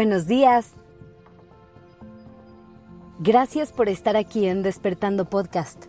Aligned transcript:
Buenos 0.00 0.26
días. 0.26 0.72
Gracias 3.18 3.70
por 3.70 3.90
estar 3.90 4.16
aquí 4.16 4.46
en 4.46 4.62
Despertando 4.62 5.28
Podcast. 5.28 5.84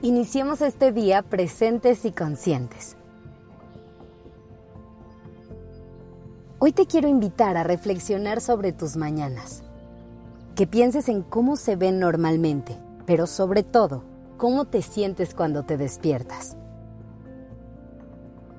Iniciemos 0.00 0.60
este 0.60 0.92
día 0.92 1.22
presentes 1.22 2.04
y 2.04 2.12
conscientes. 2.12 2.96
Hoy 6.60 6.70
te 6.70 6.86
quiero 6.86 7.08
invitar 7.08 7.56
a 7.56 7.64
reflexionar 7.64 8.40
sobre 8.40 8.72
tus 8.72 8.96
mañanas. 8.96 9.64
Que 10.54 10.68
pienses 10.68 11.08
en 11.08 11.22
cómo 11.22 11.56
se 11.56 11.74
ven 11.74 11.98
normalmente, 11.98 12.78
pero 13.04 13.26
sobre 13.26 13.64
todo, 13.64 14.04
cómo 14.36 14.66
te 14.66 14.80
sientes 14.80 15.34
cuando 15.34 15.64
te 15.64 15.76
despiertas. 15.76 16.56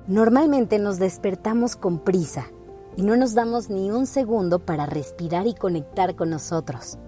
Normalmente 0.06 0.78
nos 0.78 0.98
despertamos 0.98 1.76
con 1.76 2.00
prisa 2.00 2.50
y 2.96 3.02
no 3.02 3.16
nos 3.16 3.34
damos 3.34 3.68
ni 3.68 3.90
un 3.90 4.06
segundo 4.06 4.58
para 4.58 4.86
respirar 4.86 5.46
y 5.46 5.54
conectar 5.54 6.16
con 6.16 6.30
nosotros. 6.30 6.98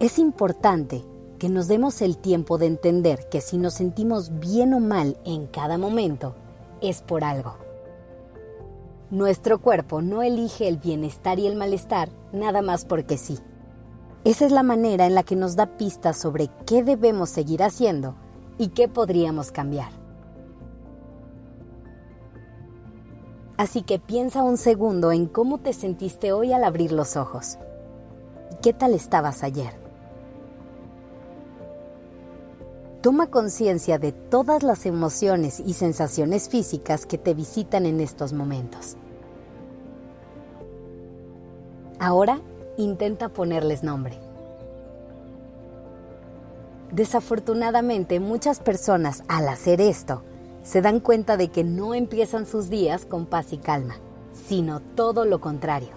Es 0.00 0.18
importante 0.18 1.04
que 1.38 1.48
nos 1.48 1.68
demos 1.68 2.02
el 2.02 2.18
tiempo 2.18 2.58
de 2.58 2.66
entender 2.66 3.28
que 3.28 3.40
si 3.40 3.58
nos 3.58 3.74
sentimos 3.74 4.38
bien 4.38 4.74
o 4.74 4.80
mal 4.80 5.18
en 5.24 5.46
cada 5.46 5.78
momento, 5.78 6.34
es 6.80 7.02
por 7.02 7.24
algo. 7.24 7.56
Nuestro 9.10 9.60
cuerpo 9.60 10.02
no 10.02 10.22
elige 10.22 10.68
el 10.68 10.78
bienestar 10.78 11.38
y 11.38 11.46
el 11.46 11.56
malestar 11.56 12.10
nada 12.32 12.62
más 12.62 12.84
porque 12.84 13.18
sí. 13.18 13.38
Esa 14.24 14.46
es 14.46 14.52
la 14.52 14.62
manera 14.62 15.06
en 15.06 15.14
la 15.14 15.22
que 15.22 15.36
nos 15.36 15.54
da 15.54 15.76
pistas 15.76 16.16
sobre 16.18 16.48
qué 16.66 16.82
debemos 16.82 17.28
seguir 17.30 17.62
haciendo 17.62 18.16
y 18.58 18.68
qué 18.68 18.88
podríamos 18.88 19.52
cambiar. 19.52 20.03
Así 23.56 23.82
que 23.82 24.00
piensa 24.00 24.42
un 24.42 24.56
segundo 24.56 25.12
en 25.12 25.26
cómo 25.26 25.58
te 25.58 25.72
sentiste 25.72 26.32
hoy 26.32 26.52
al 26.52 26.64
abrir 26.64 26.90
los 26.90 27.16
ojos. 27.16 27.58
¿Qué 28.62 28.72
tal 28.72 28.94
estabas 28.94 29.44
ayer? 29.44 29.72
Toma 33.00 33.28
conciencia 33.28 33.98
de 33.98 34.12
todas 34.12 34.62
las 34.62 34.86
emociones 34.86 35.60
y 35.60 35.74
sensaciones 35.74 36.48
físicas 36.48 37.06
que 37.06 37.18
te 37.18 37.34
visitan 37.34 37.86
en 37.86 38.00
estos 38.00 38.32
momentos. 38.32 38.96
Ahora 42.00 42.40
intenta 42.76 43.28
ponerles 43.28 43.84
nombre. 43.84 44.18
Desafortunadamente 46.90 48.18
muchas 48.18 48.58
personas 48.58 49.22
al 49.28 49.48
hacer 49.48 49.80
esto 49.80 50.22
se 50.64 50.80
dan 50.80 50.98
cuenta 50.98 51.36
de 51.36 51.48
que 51.48 51.62
no 51.62 51.94
empiezan 51.94 52.46
sus 52.46 52.70
días 52.70 53.04
con 53.04 53.26
paz 53.26 53.52
y 53.52 53.58
calma, 53.58 53.96
sino 54.48 54.80
todo 54.80 55.26
lo 55.26 55.40
contrario. 55.40 55.90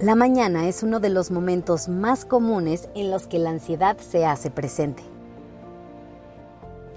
La 0.00 0.14
mañana 0.14 0.68
es 0.68 0.82
uno 0.82 1.00
de 1.00 1.08
los 1.08 1.30
momentos 1.30 1.88
más 1.88 2.26
comunes 2.26 2.90
en 2.94 3.10
los 3.10 3.28
que 3.28 3.38
la 3.38 3.50
ansiedad 3.50 3.96
se 3.96 4.26
hace 4.26 4.50
presente. 4.50 5.02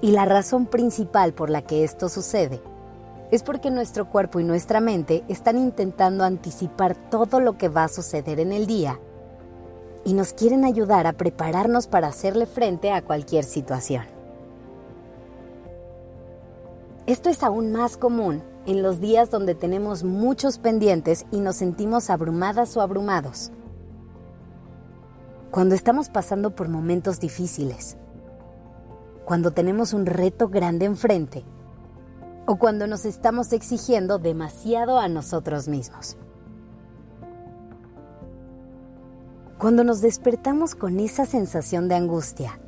Y 0.01 0.11
la 0.11 0.25
razón 0.25 0.65
principal 0.65 1.33
por 1.33 1.49
la 1.49 1.61
que 1.61 1.83
esto 1.83 2.09
sucede 2.09 2.59
es 3.31 3.43
porque 3.43 3.69
nuestro 3.69 4.09
cuerpo 4.09 4.39
y 4.39 4.43
nuestra 4.43 4.81
mente 4.81 5.23
están 5.29 5.57
intentando 5.57 6.23
anticipar 6.23 6.95
todo 7.09 7.39
lo 7.39 7.57
que 7.57 7.69
va 7.69 7.83
a 7.83 7.89
suceder 7.89 8.39
en 8.39 8.51
el 8.51 8.65
día 8.65 8.99
y 10.03 10.13
nos 10.13 10.33
quieren 10.33 10.65
ayudar 10.65 11.05
a 11.05 11.13
prepararnos 11.13 11.87
para 11.87 12.07
hacerle 12.07 12.47
frente 12.47 12.91
a 12.91 13.03
cualquier 13.03 13.43
situación. 13.43 14.18
Esto 17.09 17.31
es 17.31 17.42
aún 17.42 17.71
más 17.71 17.97
común 17.97 18.43
en 18.67 18.83
los 18.83 18.99
días 18.99 19.31
donde 19.31 19.55
tenemos 19.55 20.03
muchos 20.03 20.59
pendientes 20.59 21.25
y 21.31 21.39
nos 21.39 21.55
sentimos 21.55 22.11
abrumadas 22.11 22.77
o 22.77 22.81
abrumados. 22.81 23.52
Cuando 25.49 25.73
estamos 25.73 26.09
pasando 26.09 26.53
por 26.53 26.70
momentos 26.70 27.20
difíciles. 27.20 27.97
Cuando 29.25 29.49
tenemos 29.49 29.93
un 29.93 30.05
reto 30.05 30.49
grande 30.49 30.86
enfrente. 30.86 31.43
O 32.45 32.58
cuando 32.58 32.86
nos 32.86 33.05
estamos 33.05 33.53
exigiendo 33.53 34.20
demasiado 34.20 34.99
a 34.99 35.08
nosotros 35.08 35.67
mismos. 35.67 36.15
Cuando 39.58 39.83
nos 39.83 40.02
despertamos 40.02 40.76
con 40.76 40.99
esa 40.99 41.26
sensación 41.26 41.87
de 41.87 41.95
angustia, 41.95 42.59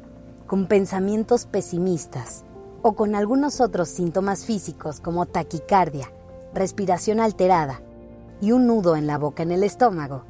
con 0.47 0.66
pensamientos 0.66 1.46
pesimistas, 1.46 2.44
o 2.81 2.94
con 2.94 3.16
algunos 3.16 3.62
otros 3.62 3.90
síntomas 3.90 4.46
físicos 4.46 5.00
como 5.00 5.25
taquicardia, 5.25 6.12
respiración 6.53 7.19
alterada 7.19 7.81
y 8.42 8.52
un 8.52 8.68
nudo 8.68 8.96
en 8.96 9.08
la 9.08 9.18
boca 9.18 9.44
en 9.44 9.52
el 9.52 9.64
estómago, 9.64 10.24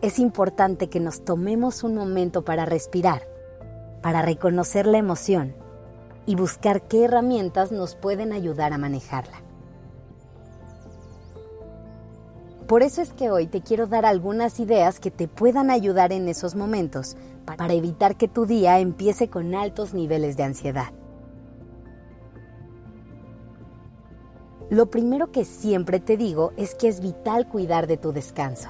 es 0.00 0.18
importante 0.18 0.88
que 0.88 1.00
nos 1.00 1.24
tomemos 1.24 1.82
un 1.82 1.94
momento 1.94 2.44
para 2.44 2.66
respirar, 2.66 3.22
para 4.02 4.22
reconocer 4.22 4.86
la 4.86 4.98
emoción 4.98 5.54
y 6.26 6.34
buscar 6.34 6.82
qué 6.82 7.04
herramientas 7.04 7.72
nos 7.72 7.96
pueden 7.96 8.32
ayudar 8.32 8.72
a 8.72 8.78
manejarla. 8.78 9.42
Por 12.68 12.82
eso 12.82 13.00
es 13.00 13.14
que 13.14 13.30
hoy 13.30 13.46
te 13.46 13.62
quiero 13.62 13.86
dar 13.86 14.04
algunas 14.04 14.60
ideas 14.60 15.00
que 15.00 15.10
te 15.10 15.26
puedan 15.26 15.70
ayudar 15.70 16.12
en 16.12 16.28
esos 16.28 16.54
momentos 16.54 17.16
para 17.46 17.72
evitar 17.72 18.16
que 18.16 18.28
tu 18.28 18.44
día 18.44 18.78
empiece 18.78 19.30
con 19.30 19.54
altos 19.54 19.94
niveles 19.94 20.36
de 20.36 20.42
ansiedad. 20.42 20.92
Lo 24.70 24.90
primero 24.90 25.32
que 25.32 25.44
siempre 25.44 25.98
te 25.98 26.16
digo 26.16 26.52
es 26.56 26.74
que 26.74 26.88
es 26.88 27.00
vital 27.00 27.48
cuidar 27.48 27.86
de 27.86 27.96
tu 27.96 28.12
descanso. 28.12 28.68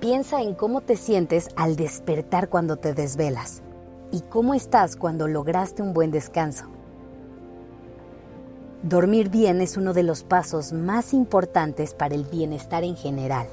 Piensa 0.00 0.42
en 0.42 0.54
cómo 0.54 0.80
te 0.80 0.96
sientes 0.96 1.48
al 1.56 1.76
despertar 1.76 2.48
cuando 2.48 2.76
te 2.76 2.94
desvelas 2.94 3.62
y 4.10 4.22
cómo 4.22 4.54
estás 4.54 4.96
cuando 4.96 5.28
lograste 5.28 5.82
un 5.82 5.92
buen 5.92 6.10
descanso. 6.10 6.66
Dormir 8.82 9.30
bien 9.30 9.60
es 9.60 9.76
uno 9.76 9.92
de 9.94 10.02
los 10.02 10.24
pasos 10.24 10.72
más 10.72 11.14
importantes 11.14 11.94
para 11.94 12.14
el 12.14 12.24
bienestar 12.24 12.84
en 12.84 12.96
general 12.96 13.46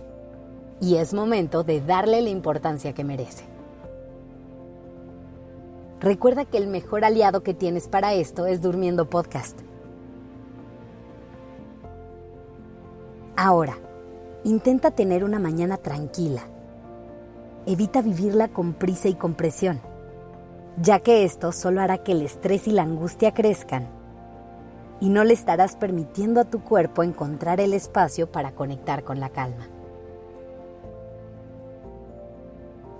y 0.80 0.96
es 0.96 1.14
momento 1.14 1.64
de 1.64 1.80
darle 1.82 2.22
la 2.22 2.30
importancia 2.30 2.94
que 2.94 3.04
merece. 3.04 3.46
Recuerda 6.00 6.46
que 6.46 6.58
el 6.58 6.68
mejor 6.68 7.06
aliado 7.06 7.44
que 7.44 7.54
tienes 7.54 7.88
para 7.88 8.14
esto 8.14 8.46
es 8.46 8.62
Durmiendo 8.62 9.10
Podcast. 9.10 9.60
Ahora, 13.44 13.76
intenta 14.44 14.92
tener 14.92 15.24
una 15.24 15.40
mañana 15.40 15.78
tranquila. 15.78 16.44
Evita 17.66 18.04
vivirla 18.04 18.50
con 18.50 18.74
prisa 18.74 19.08
y 19.08 19.16
con 19.16 19.34
presión, 19.34 19.82
ya 20.80 21.00
que 21.00 21.24
esto 21.24 21.52
solo 21.52 21.82
hará 21.82 22.04
que 22.04 22.12
el 22.12 22.22
estrés 22.22 22.68
y 22.68 22.72
la 22.72 22.84
angustia 22.84 23.34
crezcan 23.34 23.88
y 25.00 25.10
no 25.10 25.24
le 25.24 25.34
estarás 25.34 25.76
permitiendo 25.76 26.40
a 26.40 26.46
tu 26.46 26.64
cuerpo 26.64 27.02
encontrar 27.02 27.60
el 27.60 27.74
espacio 27.74 28.32
para 28.32 28.52
conectar 28.52 29.04
con 29.04 29.20
la 29.20 29.30
calma. 29.30 29.68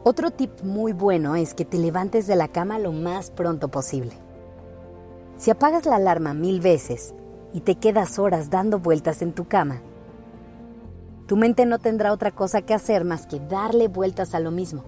Otro 0.04 0.32
tip 0.32 0.64
muy 0.64 0.92
bueno 0.92 1.36
es 1.36 1.54
que 1.54 1.66
te 1.66 1.78
levantes 1.78 2.26
de 2.26 2.36
la 2.36 2.48
cama 2.48 2.80
lo 2.80 2.92
más 2.92 3.30
pronto 3.30 3.68
posible. 3.68 4.14
Si 5.38 5.52
apagas 5.52 5.86
la 5.86 5.98
alarma 5.98 6.34
mil 6.34 6.62
veces 6.62 7.14
y 7.54 7.62
te 7.62 7.76
quedas 7.76 8.18
horas 8.18 8.50
dando 8.50 8.80
vueltas 8.80 9.22
en 9.22 9.34
tu 9.34 9.48
cama, 9.48 9.84
tu 11.32 11.38
mente 11.38 11.66
no 11.66 11.80
tendrá 11.80 12.12
otra 12.12 12.32
cosa 12.32 12.62
que 12.62 12.74
hacer 12.74 13.06
más 13.06 13.26
que 13.26 13.40
darle 13.40 13.88
vueltas 13.88 14.36
a 14.36 14.42
lo 14.42 14.52
mismo. 14.52 14.84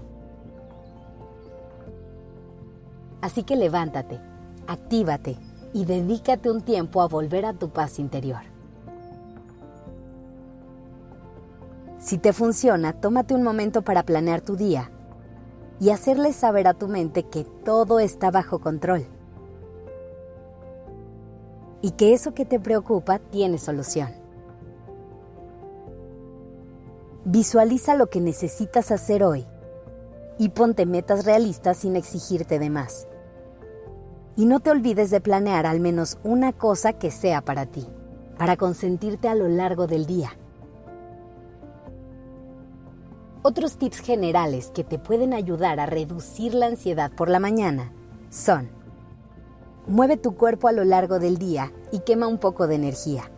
Así 3.21 3.43
que 3.43 3.55
levántate, 3.55 4.19
actívate 4.67 5.37
y 5.71 5.85
dedícate 5.85 6.51
un 6.51 6.59
tiempo 6.59 7.01
a 7.01 7.07
volver 7.07 7.45
a 7.45 7.53
tu 7.53 7.69
paz 7.69 7.97
interior. 7.97 8.41
Si 11.97 12.17
te 12.17 12.33
funciona, 12.33 12.91
tómate 12.91 13.33
un 13.33 13.43
momento 13.43 13.81
para 13.81 14.03
planear 14.03 14.41
tu 14.41 14.57
día 14.57 14.91
y 15.79 15.91
hacerle 15.91 16.33
saber 16.33 16.67
a 16.67 16.73
tu 16.73 16.89
mente 16.89 17.23
que 17.23 17.45
todo 17.45 18.01
está 18.01 18.31
bajo 18.31 18.59
control 18.59 19.05
y 21.81 21.91
que 21.91 22.13
eso 22.13 22.33
que 22.33 22.43
te 22.43 22.59
preocupa 22.59 23.19
tiene 23.19 23.57
solución. 23.59 24.22
Visualiza 27.25 27.95
lo 27.95 28.07
que 28.07 28.19
necesitas 28.19 28.91
hacer 28.91 29.23
hoy 29.23 29.45
y 30.37 30.49
ponte 30.49 30.85
metas 30.85 31.25
realistas 31.25 31.77
sin 31.77 31.95
exigirte 31.95 32.59
de 32.59 32.69
más. 32.69 33.07
Y 34.35 34.45
no 34.45 34.59
te 34.59 34.71
olvides 34.71 35.09
de 35.09 35.21
planear 35.21 35.65
al 35.65 35.79
menos 35.79 36.17
una 36.23 36.51
cosa 36.51 36.93
que 36.93 37.11
sea 37.11 37.41
para 37.41 37.65
ti, 37.65 37.87
para 38.37 38.57
consentirte 38.57 39.29
a 39.29 39.35
lo 39.35 39.47
largo 39.47 39.87
del 39.87 40.05
día. 40.05 40.37
Otros 43.41 43.77
tips 43.77 43.99
generales 43.99 44.71
que 44.73 44.83
te 44.83 44.99
pueden 44.99 45.33
ayudar 45.33 45.79
a 45.79 45.85
reducir 45.85 46.53
la 46.53 46.67
ansiedad 46.67 47.11
por 47.11 47.29
la 47.29 47.39
mañana 47.39 47.91
son 48.29 48.69
Mueve 49.85 50.15
tu 50.15 50.35
cuerpo 50.35 50.69
a 50.69 50.71
lo 50.71 50.85
largo 50.85 51.19
del 51.19 51.37
día 51.37 51.73
y 51.91 51.99
quema 51.99 52.27
un 52.27 52.37
poco 52.37 52.67
de 52.67 52.75
energía. 52.75 53.29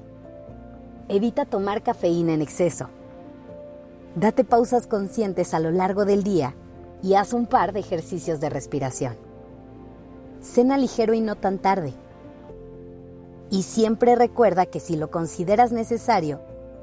Evita 1.07 1.45
tomar 1.45 1.81
cafeína 1.81 2.33
en 2.33 2.43
exceso. 2.43 2.87
Date 4.15 4.45
pausas 4.45 4.87
conscientes 4.87 5.53
a 5.53 5.59
lo 5.59 5.71
largo 5.71 6.05
del 6.05 6.23
día 6.23 6.55
y 7.03 7.15
haz 7.15 7.33
un 7.33 7.47
par 7.47 7.73
de 7.73 7.81
ejercicios 7.81 8.39
de 8.39 8.49
respiración. 8.49 9.17
Cena 10.41 10.77
ligero 10.77 11.13
y 11.13 11.19
no 11.19 11.35
tan 11.35 11.59
tarde. 11.59 11.93
Y 13.49 13.63
siempre 13.63 14.15
recuerda 14.15 14.67
que 14.67 14.79
si 14.79 14.95
lo 14.95 15.11
consideras 15.11 15.73
necesario, 15.73 16.39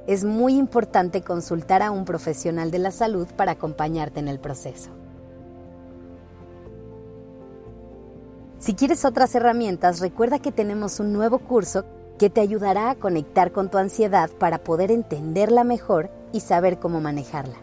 es 0.07 0.25
muy 0.25 0.57
importante 0.57 1.23
consultar 1.23 1.81
a 1.81 1.91
un 1.91 2.05
profesional 2.05 2.71
de 2.71 2.79
la 2.81 2.91
salud 2.91 3.27
para 3.35 3.53
acompañarte 3.53 4.21
en 4.21 4.29
el 4.29 4.39
proceso. 4.39 4.91
Si 8.59 8.75
quieres 8.75 9.07
otras 9.07 9.35
herramientas, 9.35 10.01
recuerda 10.01 10.39
que 10.39 10.53
tenemos 10.53 11.01
un 11.01 11.15
nuevo 11.15 11.39
curso 11.39 11.85
que 12.19 12.29
te 12.29 12.43
ayudará 12.43 12.91
a 12.91 12.95
conectar 12.95 13.53
con 13.53 13.71
tu 13.71 13.79
ansiedad 13.79 14.31
para 14.39 14.59
poder 14.59 14.91
entenderla 14.91 15.65
mejor 15.65 16.11
y 16.33 16.41
saber 16.41 16.79
cómo 16.79 17.01
manejarla. 17.01 17.57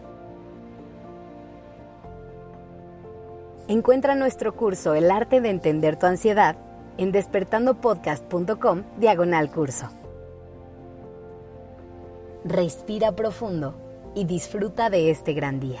Encuentra 3.68 4.14
nuestro 4.14 4.56
curso 4.56 4.94
El 4.94 5.10
arte 5.10 5.40
de 5.40 5.50
entender 5.50 5.96
tu 5.96 6.06
ansiedad 6.06 6.56
en 6.98 7.12
despertandopodcast.com 7.12 8.82
diagonal 8.98 9.50
curso. 9.50 9.88
Respira 12.44 13.12
profundo 13.12 13.74
y 14.14 14.24
disfruta 14.24 14.90
de 14.90 15.10
este 15.10 15.34
gran 15.34 15.60
día. 15.60 15.80